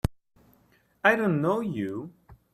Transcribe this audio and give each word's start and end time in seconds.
I 1.03 1.15
don't 1.15 1.43
know 1.43 1.59
you! 1.59 2.11